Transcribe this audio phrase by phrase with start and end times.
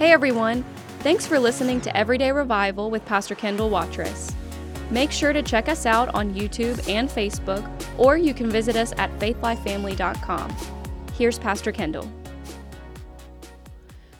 [0.00, 0.64] Hey everyone!
[1.00, 4.34] Thanks for listening to Everyday Revival with Pastor Kendall Watrous.
[4.90, 8.94] Make sure to check us out on YouTube and Facebook, or you can visit us
[8.96, 10.56] at faithlifefamily.com.
[11.18, 12.10] Here's Pastor Kendall.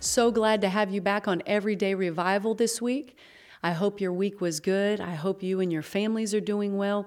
[0.01, 3.17] So glad to have you back on Everyday Revival this week.
[3.63, 5.01] I hope your week was good.
[5.01, 7.07] I hope you and your families are doing well.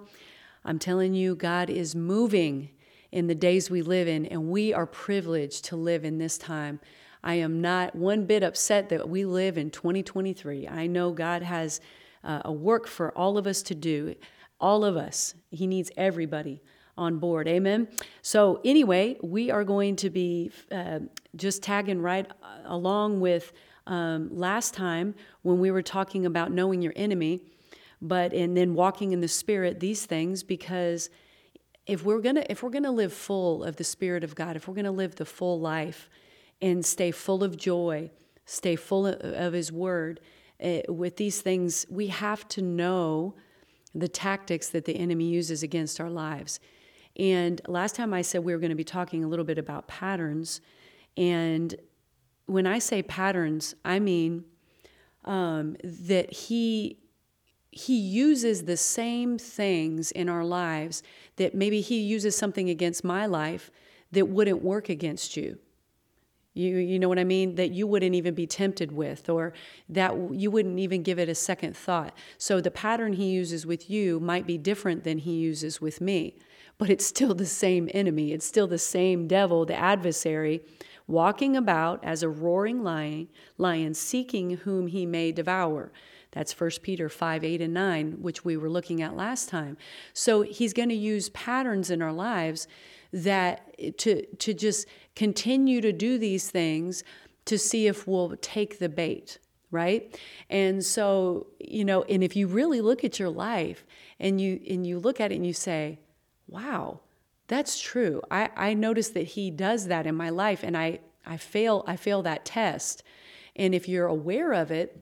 [0.66, 2.70] I'm telling you, God is moving
[3.12, 6.80] in the days we live in, and we are privileged to live in this time.
[7.24, 10.68] I am not one bit upset that we live in 2023.
[10.68, 11.80] I know God has
[12.24, 14.16] uh, a work for all of us to do,
[14.60, 15.34] all of us.
[15.50, 16.62] He needs everybody
[16.98, 17.48] on board.
[17.48, 17.88] Amen.
[18.22, 21.00] So, anyway, we are going to be uh,
[21.36, 23.54] just tagging right uh, along with
[23.88, 27.42] um, last time when we were talking about knowing your enemy,
[28.02, 31.10] but and then walking in the spirit, these things, because
[31.86, 34.74] if we're gonna if we're gonna live full of the spirit of god if we're
[34.74, 36.10] gonna live the full life
[36.62, 38.10] and stay full of joy
[38.46, 40.20] stay full of his word
[40.64, 43.34] uh, with these things we have to know
[43.96, 46.60] the tactics that the enemy uses against our lives
[47.18, 49.88] and last time i said we were going to be talking a little bit about
[49.88, 50.62] patterns
[51.18, 51.76] and
[52.46, 54.44] when i say patterns i mean
[55.26, 56.98] um, that he
[57.72, 61.02] he uses the same things in our lives
[61.38, 63.72] that maybe he uses something against my life
[64.12, 65.58] that wouldn't work against you.
[66.54, 67.56] You, you know what I mean?
[67.56, 69.54] That you wouldn't even be tempted with, or
[69.90, 72.16] that you wouldn't even give it a second thought.
[72.38, 76.36] So the pattern he uses with you might be different than he uses with me,
[76.78, 78.34] but it's still the same enemy.
[78.34, 80.62] It's still the same devil, the adversary,
[81.08, 85.92] walking about as a roaring lion, lion seeking whom he may devour.
[86.34, 89.78] That's 1 Peter 5 8 and 9, which we were looking at last time.
[90.14, 92.68] So he's going to use patterns in our lives
[93.14, 97.04] that to, to just continue to do these things
[97.46, 99.38] to see if we'll take the bait
[99.74, 100.16] right?
[100.52, 103.86] And so you know and if you really look at your life
[104.20, 106.00] and you and you look at it and you say
[106.48, 107.02] wow
[107.48, 108.22] that's true.
[108.32, 111.98] I i notice that he does that in my life and i i fail i
[111.98, 113.04] fail that test.
[113.56, 115.02] And if you're aware of it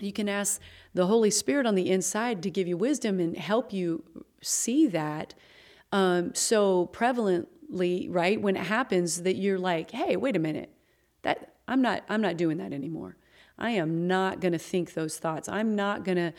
[0.00, 0.60] you can ask
[0.94, 4.02] the Holy Spirit on the inside to give you wisdom and help you
[4.42, 5.34] see that
[5.92, 8.40] um, so prevalently, right?
[8.40, 10.70] When it happens, that you're like, "Hey, wait a minute,
[11.22, 13.16] that I'm not I'm not doing that anymore.
[13.58, 15.48] I am not going to think those thoughts.
[15.48, 16.32] I'm not going to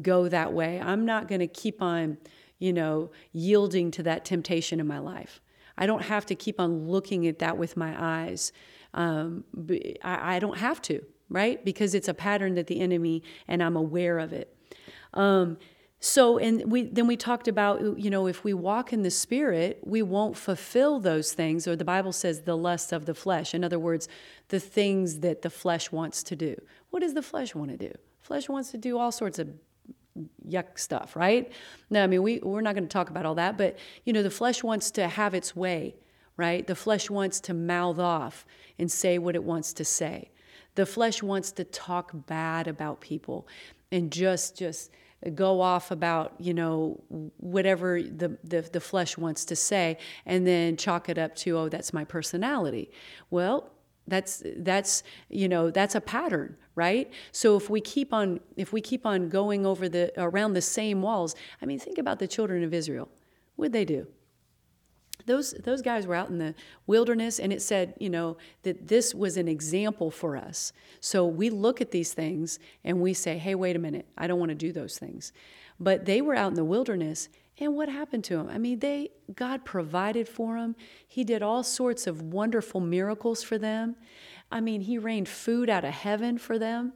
[0.00, 0.80] go that way.
[0.80, 2.16] I'm not going to keep on,
[2.58, 5.40] you know, yielding to that temptation in my life.
[5.76, 8.52] I don't have to keep on looking at that with my eyes.
[8.94, 9.44] Um,
[10.02, 11.64] I, I don't have to right?
[11.64, 14.54] Because it's a pattern that the enemy, and I'm aware of it.
[15.14, 15.56] Um,
[16.02, 19.80] so, and we then we talked about, you know, if we walk in the Spirit,
[19.84, 23.52] we won't fulfill those things, or the Bible says the lust of the flesh.
[23.52, 24.08] In other words,
[24.48, 26.56] the things that the flesh wants to do.
[26.88, 27.92] What does the flesh want to do?
[28.22, 29.50] Flesh wants to do all sorts of
[30.48, 31.52] yuck stuff, right?
[31.90, 34.22] No, I mean we we're not going to talk about all that, but you know,
[34.22, 35.96] the flesh wants to have its way,
[36.38, 36.66] right?
[36.66, 38.46] The flesh wants to mouth off
[38.78, 40.30] and say what it wants to say.
[40.76, 43.46] The flesh wants to talk bad about people
[43.92, 44.90] and just just
[45.34, 47.02] go off about you know
[47.36, 51.68] whatever the, the, the flesh wants to say and then chalk it up to oh
[51.68, 52.90] that's my personality.
[53.30, 53.70] Well
[54.06, 57.10] that's that's you know that's a pattern right?
[57.32, 61.02] So if we keep on if we keep on going over the around the same
[61.02, 63.08] walls i mean think about the children of israel.
[63.56, 64.06] What they do
[65.26, 66.54] those those guys were out in the
[66.86, 70.72] wilderness and it said you know that this was an example for us.
[71.00, 74.06] So we look at these things and we say hey wait a minute.
[74.16, 75.32] I don't want to do those things.
[75.78, 79.10] But they were out in the wilderness and what happened to them i mean they
[79.34, 80.74] god provided for them
[81.06, 83.96] he did all sorts of wonderful miracles for them.
[84.50, 86.92] I mean he rained food out of heaven for them.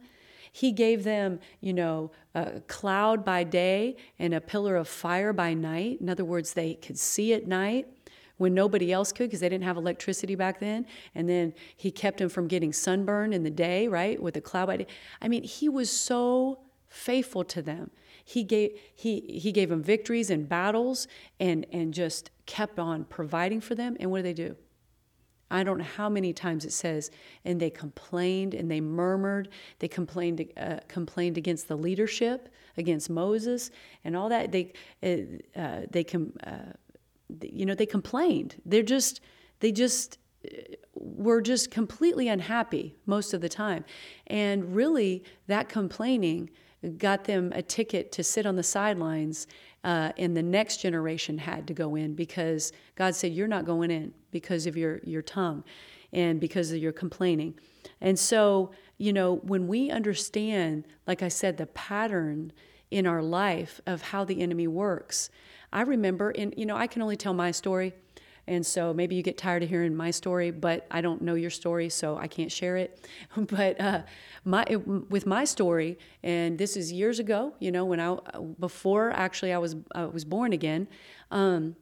[0.53, 5.53] He gave them, you know, a cloud by day and a pillar of fire by
[5.53, 5.99] night.
[5.99, 7.87] In other words, they could see at night
[8.37, 10.85] when nobody else could because they didn't have electricity back then.
[11.13, 14.85] And then he kept him from getting sunburned in the day, right, with the cloud.
[15.21, 17.91] I mean, he was so faithful to them.
[18.23, 21.07] He gave he he gave them victories and battles
[21.39, 23.95] and and just kept on providing for them.
[23.99, 24.55] And what do they do?
[25.51, 27.11] I don't know how many times it says,
[27.43, 29.49] and they complained and they murmured.
[29.77, 33.69] They complained uh, complained against the leadership, against Moses,
[34.03, 34.51] and all that.
[34.51, 34.73] They
[35.03, 36.73] uh, uh they com, uh,
[37.41, 38.61] you know, they complained.
[38.65, 39.21] They're just,
[39.59, 40.17] they just
[40.93, 43.83] were just completely unhappy most of the time.
[44.27, 46.49] And really, that complaining
[46.97, 49.47] got them a ticket to sit on the sidelines,
[49.83, 53.91] uh, and the next generation had to go in because God said, You're not going
[53.91, 55.63] in because of your, your tongue
[56.13, 57.55] and because of your complaining.
[58.01, 62.53] And so you know, when we understand, like I said, the pattern
[62.91, 65.29] in our life of how the enemy works,
[65.75, 67.93] I remember, and you know, I can only tell my story.
[68.47, 71.49] And so maybe you get tired of hearing my story, but I don't know your
[71.49, 73.05] story, so I can't share it.
[73.37, 74.03] but uh,
[74.45, 74.63] my
[75.09, 78.15] with my story, and this is years ago, you know, when I
[78.57, 80.87] before actually I was I was born again.
[81.29, 81.75] Um,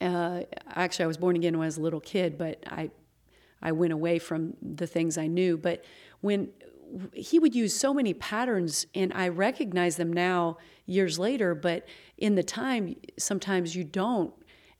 [0.00, 2.90] uh, actually, I was born again when I was a little kid, but I
[3.60, 5.56] I went away from the things I knew.
[5.56, 5.84] But
[6.20, 6.50] when
[7.12, 11.86] he would use so many patterns, and I recognize them now years later, but
[12.18, 14.34] in the time, sometimes you don't.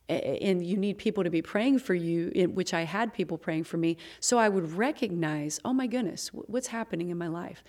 [0.09, 3.63] And you need people to be praying for you, in which I had people praying
[3.63, 3.95] for me.
[4.19, 7.63] So I would recognize, oh my goodness, what's happening in my life?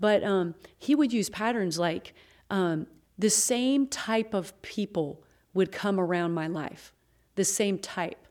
[0.00, 2.12] But um, he would use patterns like
[2.50, 2.88] um,
[3.18, 5.22] the same type of people
[5.54, 6.92] would come around my life,
[7.36, 8.26] the same type.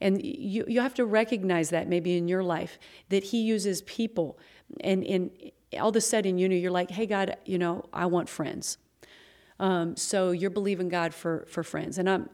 [0.00, 4.38] And you, you have to recognize that maybe in your life, that He uses people.
[4.80, 5.30] And, and
[5.78, 8.78] all of a sudden, you know, you're like, hey, God, you know, I want friends.
[9.58, 11.98] Um, so you're believing God for, for friends.
[11.98, 12.28] And I'm,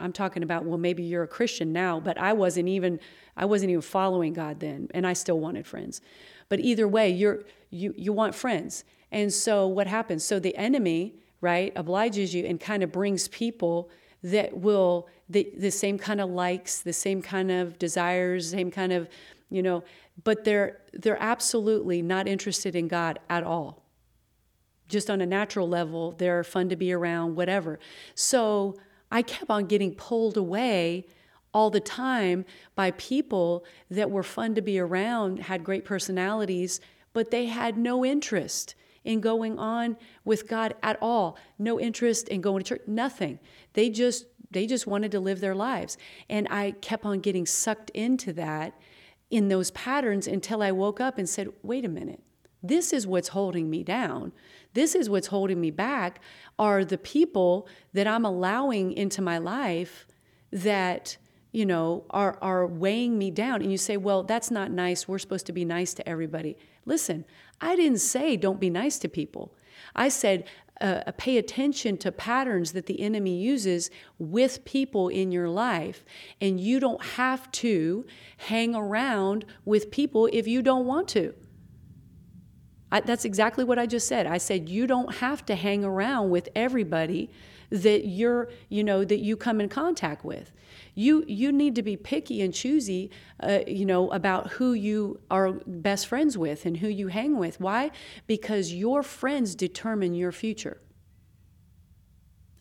[0.00, 2.98] I'm talking about, well, maybe you're a Christian now, but I wasn't even,
[3.36, 6.00] I wasn't even following God then, and I still wanted friends.
[6.48, 8.84] But either way, you're, you, you want friends.
[9.12, 10.24] And so what happens?
[10.24, 13.90] So the enemy, right, obliges you and kind of brings people
[14.22, 18.92] that will the, the same kind of likes the same kind of desires same kind
[18.92, 19.08] of
[19.50, 19.82] you know
[20.24, 23.82] but they're they're absolutely not interested in god at all
[24.88, 27.78] just on a natural level they're fun to be around whatever
[28.14, 28.76] so
[29.10, 31.06] i kept on getting pulled away
[31.54, 36.80] all the time by people that were fun to be around had great personalities
[37.12, 38.74] but they had no interest
[39.04, 41.36] in going on with God at all.
[41.58, 43.38] No interest in going to church, nothing.
[43.72, 45.96] They just they just wanted to live their lives.
[46.28, 48.74] And I kept on getting sucked into that
[49.32, 52.22] in those patterns until I woke up and said, "Wait a minute.
[52.62, 54.32] This is what's holding me down.
[54.74, 56.20] This is what's holding me back
[56.58, 60.06] are the people that I'm allowing into my life
[60.52, 61.16] that
[61.50, 65.18] you know are are weighing me down and you say well that's not nice we're
[65.18, 66.56] supposed to be nice to everybody
[66.86, 67.24] listen
[67.62, 69.54] I didn't say don't be nice to people.
[69.94, 70.44] I said
[70.80, 76.04] uh, uh, pay attention to patterns that the enemy uses with people in your life.
[76.40, 78.04] And you don't have to
[78.38, 81.34] hang around with people if you don't want to.
[82.90, 84.26] I, that's exactly what I just said.
[84.26, 87.30] I said you don't have to hang around with everybody
[87.72, 90.52] that you're, you know, that you come in contact with.
[90.94, 93.10] You you need to be picky and choosy,
[93.40, 97.60] uh, you know, about who you are best friends with and who you hang with.
[97.60, 97.90] Why?
[98.26, 100.82] Because your friends determine your future.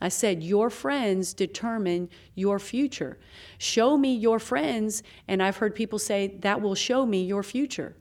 [0.02, 3.20] I said, Your friends determine your future.
[3.58, 7.96] Show me your friends, and I've heard people say, That will show me your future.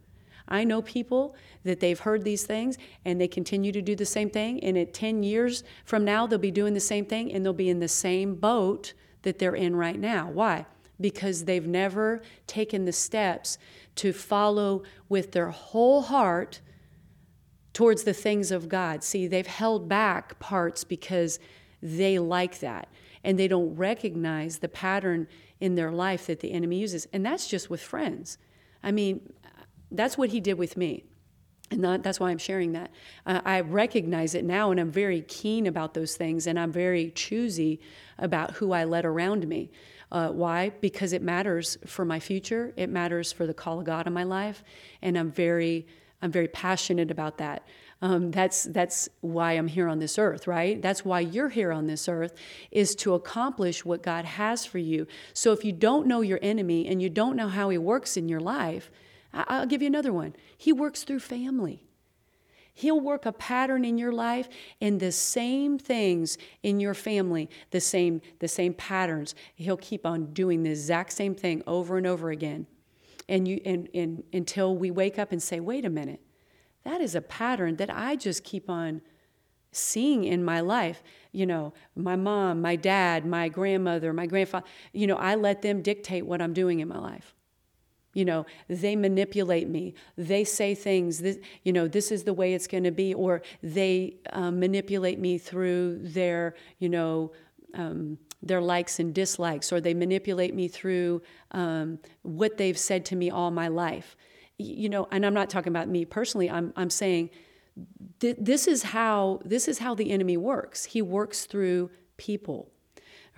[0.50, 4.30] I know people that they've heard these things and they continue to do the same
[4.30, 7.52] thing, and at 10 years from now, they'll be doing the same thing and they'll
[7.52, 8.92] be in the same boat
[9.22, 10.30] that they're in right now.
[10.30, 10.66] Why?
[11.00, 13.58] Because they've never taken the steps
[13.96, 16.60] to follow with their whole heart
[17.72, 19.04] towards the things of God.
[19.04, 21.38] See, they've held back parts because
[21.82, 22.88] they like that
[23.22, 25.28] and they don't recognize the pattern
[25.60, 27.06] in their life that the enemy uses.
[27.12, 28.38] And that's just with friends.
[28.82, 29.32] I mean,
[29.90, 31.04] that's what he did with me.
[31.70, 32.90] And that, that's why I'm sharing that.
[33.24, 37.12] Uh, I recognize it now, and I'm very keen about those things, and I'm very
[37.12, 37.80] choosy
[38.18, 39.70] about who I let around me.
[40.10, 40.70] Uh, why?
[40.80, 42.72] Because it matters for my future.
[42.76, 44.64] It matters for the call of God in my life,
[45.00, 45.86] and I'm very,
[46.20, 47.68] I'm very passionate about that.
[48.02, 50.80] Um, that's that's why I'm here on this earth, right?
[50.80, 52.34] That's why you're here on this earth,
[52.72, 55.06] is to accomplish what God has for you.
[55.34, 58.28] So if you don't know your enemy and you don't know how he works in
[58.28, 58.90] your life,
[59.32, 60.34] I'll give you another one.
[60.56, 61.86] He works through family.
[62.72, 64.48] He'll work a pattern in your life
[64.80, 69.34] and the same things in your family, the same, the same patterns.
[69.54, 72.66] He'll keep on doing the exact same thing over and over again.
[73.28, 76.20] And you and, and until we wake up and say, wait a minute,
[76.84, 79.02] that is a pattern that I just keep on
[79.72, 81.02] seeing in my life.
[81.32, 85.82] You know, my mom, my dad, my grandmother, my grandfather, you know, I let them
[85.82, 87.34] dictate what I'm doing in my life.
[88.12, 89.94] You know, they manipulate me.
[90.16, 93.42] They say things, this, you know, this is the way it's going to be, or
[93.62, 97.32] they um, manipulate me through their, you know,
[97.74, 103.16] um, their likes and dislikes, or they manipulate me through um, what they've said to
[103.16, 104.16] me all my life.
[104.58, 106.50] You know, and I'm not talking about me personally.
[106.50, 107.30] I'm, I'm saying
[108.18, 110.84] th- this is how this is how the enemy works.
[110.84, 112.70] He works through people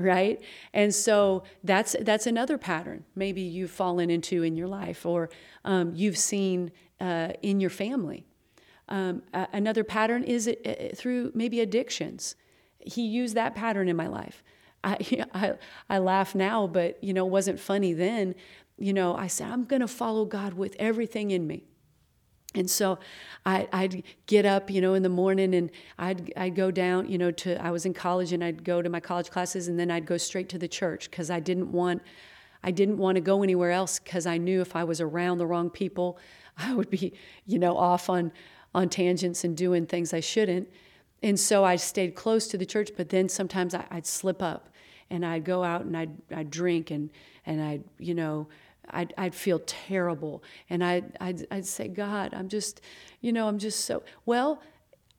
[0.02, 0.40] right?
[0.72, 5.30] And so that's that's another pattern maybe you've fallen into in your life or
[5.64, 8.26] um, you've seen uh, in your family.
[8.88, 12.34] Um, another pattern is uh, uh, through maybe addictions.
[12.78, 14.42] He used that pattern in my life.
[14.84, 15.54] I, I,
[15.88, 18.34] I laugh now but you know it wasn't funny then.
[18.78, 21.71] You know i said i'm going to follow god with everything in me
[22.54, 22.98] and so
[23.46, 27.18] I, would get up, you know, in the morning and I'd, I'd go down, you
[27.18, 29.90] know, to, I was in college and I'd go to my college classes and then
[29.90, 32.02] I'd go straight to the church because I didn't want,
[32.62, 35.46] I didn't want to go anywhere else because I knew if I was around the
[35.46, 36.18] wrong people,
[36.58, 37.14] I would be,
[37.46, 38.32] you know, off on,
[38.74, 40.68] on tangents and doing things I shouldn't.
[41.22, 44.68] And so I stayed close to the church, but then sometimes I, would slip up
[45.08, 47.10] and I'd go out and I'd, I'd drink and,
[47.46, 48.48] and I'd, you know,
[48.92, 50.42] I'd, I'd feel terrible.
[50.68, 52.80] And I'd, I'd, I'd say, God, I'm just,
[53.20, 54.62] you know, I'm just so, well,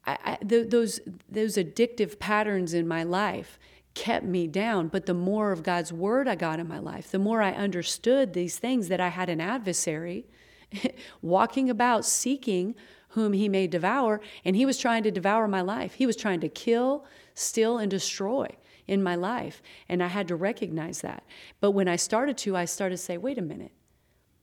[0.05, 0.99] I, I, th- those,
[1.29, 3.57] those addictive patterns in my life
[3.95, 4.87] kept me down.
[4.87, 8.33] But the more of God's word I got in my life, the more I understood
[8.33, 10.25] these things that I had an adversary
[11.21, 12.75] walking about seeking
[13.09, 14.21] whom he may devour.
[14.45, 15.95] And he was trying to devour my life.
[15.95, 18.47] He was trying to kill, steal, and destroy
[18.87, 19.61] in my life.
[19.87, 21.23] And I had to recognize that.
[21.59, 23.71] But when I started to, I started to say, wait a minute.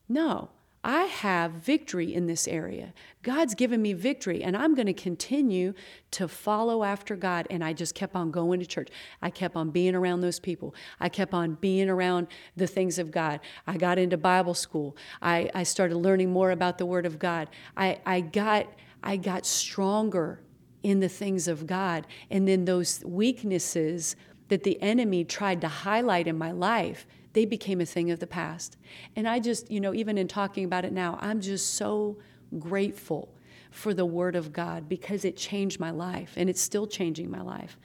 [0.09, 0.51] No,
[0.83, 2.95] I have victory in this area.
[3.23, 5.75] God's given me victory, and I'm going to continue
[6.13, 7.47] to follow after God.
[7.51, 8.89] And I just kept on going to church.
[9.21, 10.75] I kept on being around those people.
[10.99, 13.41] I kept on being around the things of God.
[13.67, 14.97] I got into Bible school.
[15.21, 17.49] I, I started learning more about the Word of God.
[17.77, 18.67] I, I got
[19.03, 20.41] I got stronger
[20.83, 22.07] in the things of God.
[22.31, 24.17] And then those weaknesses
[24.51, 28.27] that the enemy tried to highlight in my life, they became a thing of the
[28.27, 28.77] past.
[29.17, 32.19] And I just, you know, even in talking about it now, I'm just so
[32.59, 33.33] grateful
[33.71, 37.41] for the Word of God because it changed my life and it's still changing my
[37.41, 37.79] life.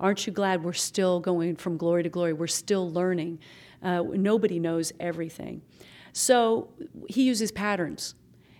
[0.00, 2.32] Aren't you glad we're still going from glory to glory?
[2.32, 3.38] We're still learning.
[3.80, 5.62] Uh, nobody knows everything.
[6.12, 6.70] So
[7.08, 8.16] he uses patterns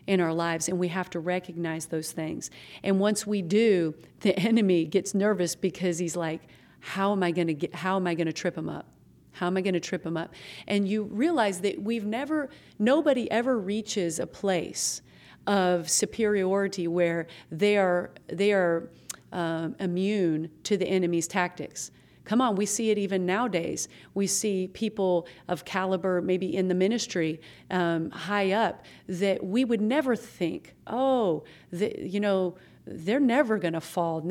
[0.06, 2.50] in our lives, and we have to recognize those things.
[2.84, 6.42] And once we do, the enemy gets nervous because he's like,
[6.80, 8.86] how am I going to get how am I going to trip him up?
[9.32, 10.34] How am I going to trip him up?
[10.66, 15.02] And you realize that we've never nobody ever reaches a place
[15.46, 18.90] of superiority where they are they are
[19.32, 21.90] um, immune to the enemy's tactics.
[22.24, 23.88] Come on, we see it even nowadays.
[24.14, 29.80] We see people of caliber, maybe in the ministry, um, high up, that we would
[29.80, 32.54] never think, oh, the, you know,
[32.86, 34.22] they're never going to fall.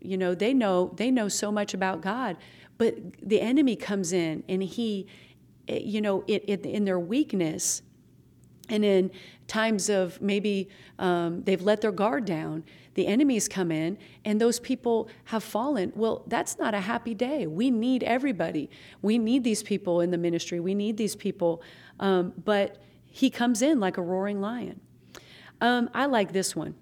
[0.00, 2.36] You know, they know they know so much about God,
[2.78, 5.06] but the enemy comes in and he,
[5.68, 7.82] eh, you know, it, it in their weakness,
[8.68, 9.10] and in
[9.46, 10.68] times of maybe
[10.98, 15.92] um, they've let their guard down, the enemies come in and those people have fallen.
[15.94, 17.46] Well, that's not a happy day.
[17.46, 18.70] We need everybody.
[19.02, 20.60] We need these people in the ministry.
[20.60, 21.62] We need these people,
[22.00, 24.80] um, but he comes in like a roaring lion.
[25.60, 26.74] Um, I like this one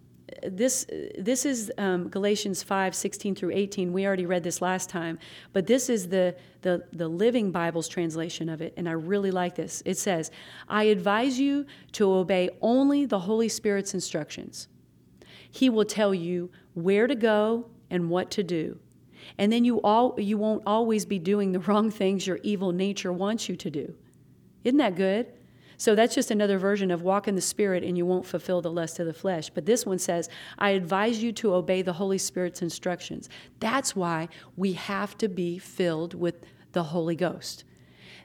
[0.47, 0.87] this
[1.19, 3.93] this is um, Galatians 5, 16 through 18.
[3.93, 5.19] We already read this last time,
[5.53, 9.55] but this is the, the, the Living Bible's translation of it, and I really like
[9.55, 9.83] this.
[9.85, 10.31] It says,
[10.69, 14.69] I advise you to obey only the Holy Spirit's instructions.
[15.51, 18.79] He will tell you where to go and what to do.
[19.39, 23.13] And then you all you won't always be doing the wrong things your evil nature
[23.13, 23.95] wants you to do.
[24.65, 25.27] Isn't that good?
[25.77, 28.71] So that's just another version of walk in the Spirit and you won't fulfill the
[28.71, 29.51] lust of the flesh.
[29.51, 33.29] But this one says, I advise you to obey the Holy Spirit's instructions.
[33.61, 36.37] That's why we have to be filled with
[36.73, 37.65] the Holy Ghost.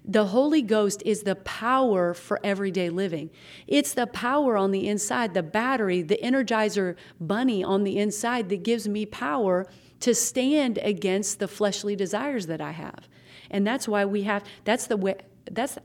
[0.10, 3.30] The Holy Ghost is the power for everyday living.
[3.68, 8.64] It's the power on the inside, the battery, the energizer bunny on the inside that
[8.64, 9.68] gives me power
[10.00, 13.10] to stand against the fleshly desires that I have.
[13.52, 15.16] And that's why we have that's the way
[15.52, 15.78] that's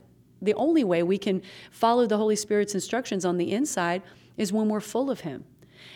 [0.43, 4.03] the only way we can follow the Holy Spirit's instructions on the inside
[4.37, 5.45] is when we're full of Him.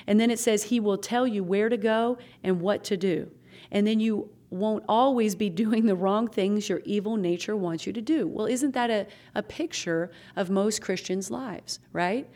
[0.05, 3.29] And then it says, He will tell you where to go and what to do.
[3.71, 7.93] And then you won't always be doing the wrong things your evil nature wants you
[7.93, 8.27] to do.
[8.27, 12.27] Well, isn't that a, a picture of most Christians' lives, right?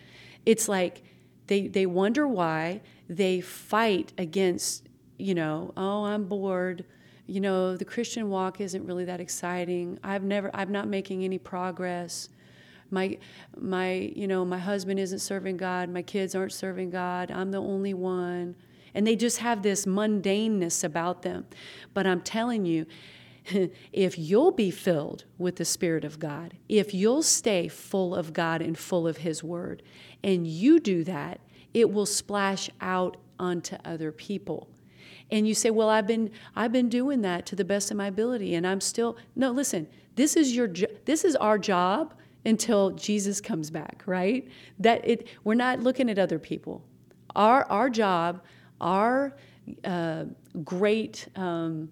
[0.45, 1.03] It's like
[1.47, 4.87] they, they wonder why they fight against,
[5.17, 6.85] you know, oh, I'm bored
[7.31, 9.97] you know, the Christian walk isn't really that exciting.
[10.03, 12.27] I've never, I'm not making any progress.
[12.89, 13.17] My,
[13.57, 15.89] my, you know, my husband isn't serving God.
[15.89, 17.31] My kids aren't serving God.
[17.31, 18.55] I'm the only one.
[18.93, 21.45] And they just have this mundaneness about them.
[21.93, 22.85] But I'm telling you,
[23.93, 28.61] if you'll be filled with the Spirit of God, if you'll stay full of God
[28.61, 29.83] and full of His Word,
[30.21, 31.39] and you do that,
[31.73, 34.67] it will splash out onto other people
[35.31, 38.07] And you say, "Well, I've been I've been doing that to the best of my
[38.07, 39.87] ability and I'm still No, listen.
[40.15, 42.13] This is your jo- this is our job
[42.45, 44.47] until Jesus comes back, right?
[44.79, 46.83] That it we're not looking at other people.
[47.35, 48.41] Our our job,
[48.79, 49.35] our
[49.85, 50.25] uh,
[50.63, 51.89] great um,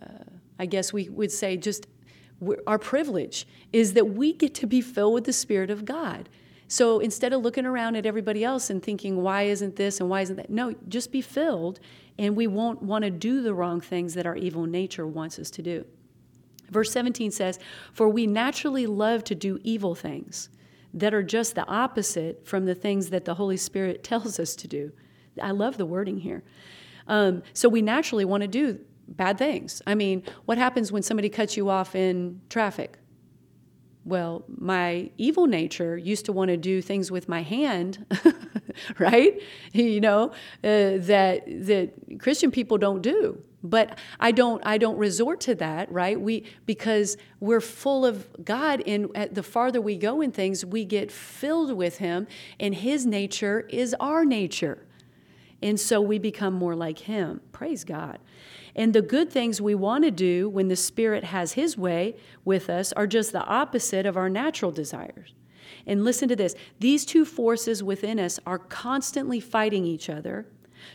[0.00, 0.24] uh,
[0.58, 1.86] I guess we would say just
[2.66, 6.28] our privilege is that we get to be filled with the Spirit of God.
[6.66, 10.22] So instead of looking around at everybody else and thinking, why isn't this and why
[10.22, 10.50] isn't that?
[10.50, 11.78] No, just be filled,
[12.22, 15.50] and we won't want to do the wrong things that our evil nature wants us
[15.50, 15.84] to do.
[16.70, 17.58] Verse 17 says,
[17.92, 20.48] For we naturally love to do evil things
[20.94, 24.68] that are just the opposite from the things that the Holy Spirit tells us to
[24.68, 24.92] do.
[25.42, 26.44] I love the wording here.
[27.08, 29.82] Um, so we naturally want to do bad things.
[29.84, 32.98] I mean, what happens when somebody cuts you off in traffic?
[34.04, 38.06] Well, my evil nature used to want to do things with my hand,
[38.98, 39.40] right?
[39.72, 40.30] You know,
[40.64, 43.42] uh, that that Christian people don't do.
[43.64, 46.20] But I don't I don't resort to that, right?
[46.20, 51.12] We because we're full of God and the farther we go in things, we get
[51.12, 52.26] filled with him
[52.58, 54.84] and his nature is our nature.
[55.62, 57.40] And so we become more like him.
[57.52, 58.18] Praise God.
[58.74, 62.70] And the good things we want to do when the Spirit has His way with
[62.70, 65.34] us are just the opposite of our natural desires.
[65.86, 70.46] And listen to this these two forces within us are constantly fighting each other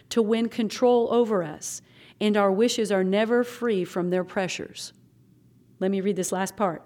[0.09, 1.81] to win control over us,
[2.19, 4.93] and our wishes are never free from their pressures.
[5.79, 6.85] Let me read this last part.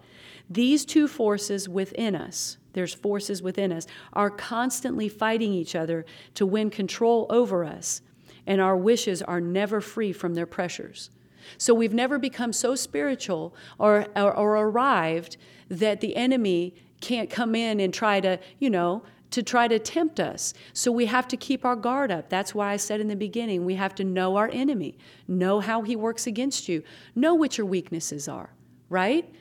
[0.49, 6.05] These two forces within us, there's forces within us, are constantly fighting each other
[6.35, 8.01] to win control over us
[8.47, 11.09] and our wishes are never free from their pressures.
[11.57, 15.37] So we've never become so spiritual or, or, or, arrived
[15.69, 20.19] that the enemy can't come in and try to, you know, to try to tempt
[20.19, 20.53] us.
[20.73, 22.29] So we have to keep our guard up.
[22.29, 25.81] That's why I said in the beginning, we have to know our enemy, know how
[25.81, 26.83] he works against you,
[27.15, 28.51] know what your weaknesses are,
[28.89, 29.33] right?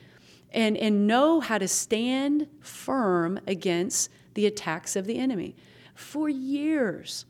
[0.51, 5.55] And, and know how to stand firm against the attacks of the enemy.
[5.93, 7.25] For years,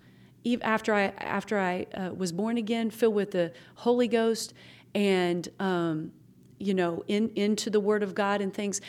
[0.62, 4.54] after I after I uh, was born again, filled with the Holy Ghost,
[4.96, 6.12] and um,
[6.58, 8.82] you know, in into the Word of God and things.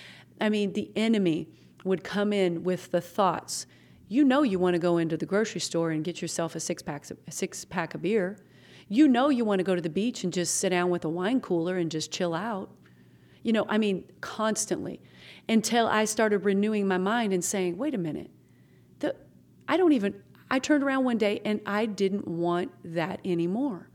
[0.42, 1.48] I mean, the enemy
[1.85, 3.66] would come in with the thoughts.
[4.09, 6.83] You know, you want to go into the grocery store and get yourself a six
[6.83, 8.38] pack a six pack of beer.
[8.88, 11.09] You know, you want to go to the beach and just sit down with a
[11.09, 12.70] wine cooler and just chill out.
[13.42, 15.00] You know, I mean, constantly,
[15.48, 18.31] until I started renewing my mind and saying, "Wait a minute,
[18.98, 19.14] the,
[19.68, 20.14] I don't even
[20.50, 23.88] I turned around one day and I didn't want that anymore.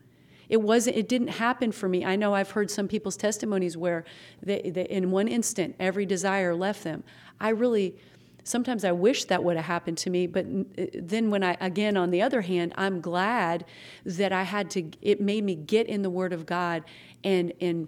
[0.50, 0.98] It wasn't.
[0.98, 2.06] It didn't happen for me.
[2.06, 4.06] I know I've heard some people's testimonies where,
[4.42, 7.04] they, they, in one instant, every desire left them.
[7.40, 7.96] I really,
[8.44, 10.28] sometimes I wish that would have happened to me.
[10.28, 13.66] But uh, then, when I again, on the other hand, I'm glad
[14.06, 14.90] that I had to.
[15.02, 16.84] It made me get in the Word of God
[17.24, 17.88] and and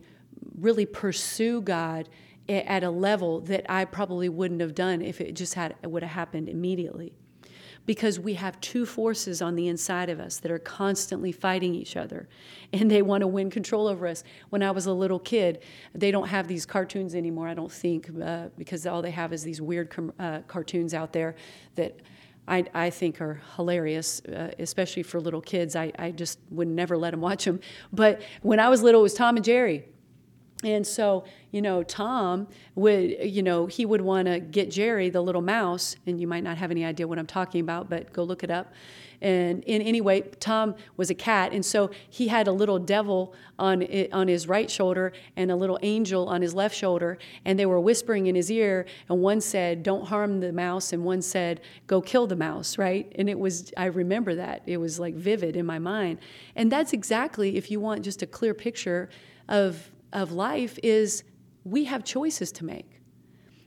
[0.57, 2.09] really pursue God
[2.49, 6.11] at a level that I probably wouldn't have done if it just had would have
[6.11, 7.13] happened immediately
[7.89, 11.97] because we have two forces on the inside of us that are constantly fighting each
[11.97, 12.29] other
[12.71, 14.23] and they want to win control over us.
[14.51, 15.63] When I was a little kid,
[15.95, 19.41] they don't have these cartoons anymore, I don't think, uh, because all they have is
[19.41, 21.33] these weird com- uh, cartoons out there
[21.73, 21.99] that.
[22.47, 25.75] I, I, think are hilarious, uh, especially for little kids.
[25.75, 27.59] I, I just would never let them watch them.
[27.93, 29.85] But when I was little, it was Tom and Jerry.
[30.63, 35.21] And so, you know, Tom would, you know, he would want to get Jerry, the
[35.21, 38.23] little mouse, and you might not have any idea what I'm talking about, but go
[38.23, 38.73] look it up.
[39.21, 43.33] And in any way, Tom was a cat, and so he had a little devil
[43.57, 47.59] on it, on his right shoulder and a little angel on his left shoulder, and
[47.59, 48.85] they were whispering in his ear.
[49.09, 53.11] And one said, "Don't harm the mouse," and one said, "Go kill the mouse." Right?
[53.17, 56.19] And it was I remember that it was like vivid in my mind,
[56.55, 59.09] and that's exactly if you want just a clear picture
[59.49, 61.23] of of life is
[61.63, 63.01] we have choices to make.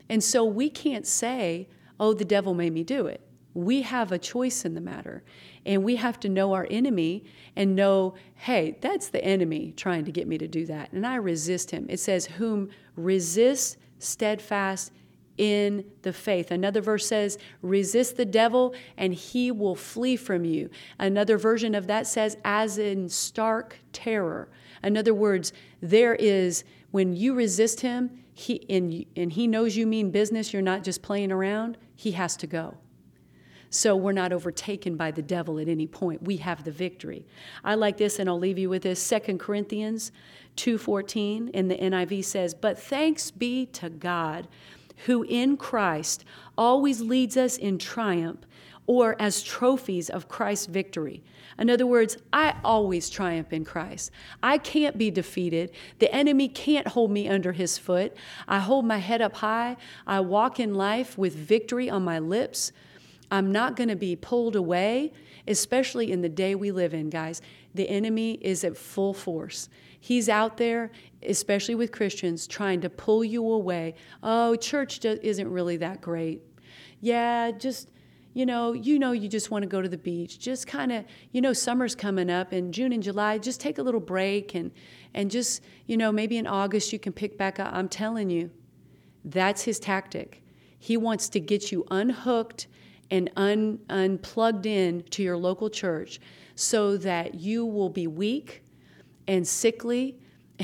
[0.08, 1.68] And so we can't say,
[2.00, 3.20] oh, the devil made me do it.
[3.54, 5.22] We have a choice in the matter.
[5.66, 7.24] And we have to know our enemy
[7.54, 10.92] and know, hey, that's the enemy trying to get me to do that.
[10.92, 11.86] And I resist him.
[11.88, 14.92] It says, whom resist steadfast
[15.38, 16.50] in the faith.
[16.50, 20.68] Another verse says, resist the devil and he will flee from you.
[20.98, 24.48] Another version of that says, as in stark terror.
[24.82, 29.86] In other words, there is, when you resist him, he, and, and he knows you
[29.86, 32.76] mean business, you're not just playing around, he has to go.
[33.70, 36.22] So we're not overtaken by the devil at any point.
[36.22, 37.24] We have the victory.
[37.64, 39.02] I like this, and I'll leave you with this.
[39.02, 40.12] Second Corinthians
[40.58, 44.48] 2.14 in the NIV says, But thanks be to God
[45.06, 46.24] who in Christ
[46.56, 48.40] always leads us in triumph
[48.86, 51.22] or as trophies of Christ's victory.
[51.58, 54.10] In other words, I always triumph in Christ.
[54.42, 55.70] I can't be defeated.
[55.98, 58.16] The enemy can't hold me under his foot.
[58.48, 59.76] I hold my head up high.
[60.06, 62.72] I walk in life with victory on my lips.
[63.30, 65.12] I'm not going to be pulled away,
[65.46, 67.40] especially in the day we live in, guys.
[67.74, 69.68] The enemy is at full force.
[70.00, 70.90] He's out there,
[71.22, 73.94] especially with Christians, trying to pull you away.
[74.22, 76.42] Oh, church isn't really that great.
[77.00, 77.90] Yeah, just
[78.34, 80.38] you know, you know you just want to go to the beach.
[80.38, 83.82] Just kind of, you know, summer's coming up in June and July, just take a
[83.82, 84.70] little break and
[85.14, 87.72] and just, you know, maybe in August you can pick back up.
[87.72, 88.50] I'm telling you,
[89.24, 90.42] that's his tactic.
[90.78, 92.66] He wants to get you unhooked
[93.10, 96.18] and un, unplugged in to your local church
[96.54, 98.62] so that you will be weak
[99.28, 100.16] and sickly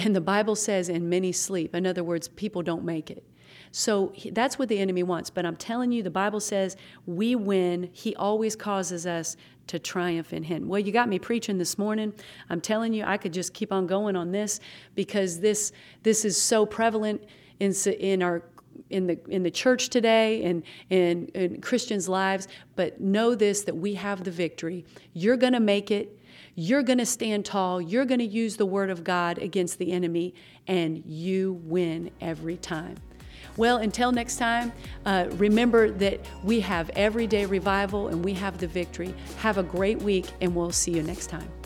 [0.04, 1.74] and the Bible says, and many sleep.
[1.74, 3.24] In other words, people don't make it.
[3.72, 5.30] So that's what the enemy wants.
[5.30, 6.76] But I'm telling you, the Bible says
[7.06, 7.90] we win.
[7.92, 9.36] He always causes us
[9.68, 10.68] to triumph in Him.
[10.68, 12.12] Well, you got me preaching this morning.
[12.50, 14.60] I'm telling you, I could just keep on going on this
[14.94, 17.22] because this this is so prevalent
[17.60, 18.42] in in our
[18.90, 22.48] in the in the church today and in, in Christians' lives.
[22.76, 24.84] But know this: that we have the victory.
[25.12, 26.14] You're to make it.
[26.54, 27.80] You're going to stand tall.
[27.80, 30.34] You're going to use the word of God against the enemy,
[30.66, 32.96] and you win every time.
[33.56, 34.72] Well, until next time,
[35.04, 39.14] uh, remember that we have everyday revival and we have the victory.
[39.38, 41.57] Have a great week, and we'll see you next time.